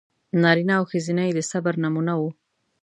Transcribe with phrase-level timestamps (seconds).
[0.41, 2.21] نارینه او ښځینه یې د صبر نمونه و.